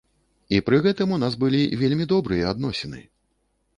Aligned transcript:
І 0.55 0.61
пры 0.69 0.79
гэтым 0.85 1.13
у 1.17 1.21
нас 1.23 1.37
былі 1.45 1.61
вельмі 1.81 2.05
добрыя 2.15 2.49
адносіны. 2.53 3.07